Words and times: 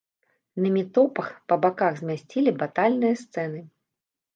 На 0.65 0.71
метопах 0.77 1.29
па 1.53 1.59
баках 1.67 1.93
змясцілі 2.03 2.49
батальныя 2.67 3.23
сцэны. 3.25 3.69